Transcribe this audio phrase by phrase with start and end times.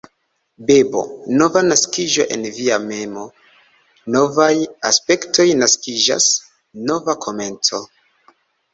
[0.69, 1.01] Bebo:
[1.41, 3.27] Nova naskiĝo en via memo;
[4.17, 4.51] novaj
[4.93, 6.33] aspektoj naskiĝas;
[6.93, 7.87] nova komenco.